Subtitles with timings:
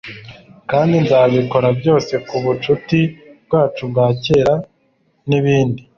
[0.71, 2.99] kandi nzabikora byose k'ubucuti
[3.45, 4.55] bwacu bwa kera
[5.27, 5.81] nibindi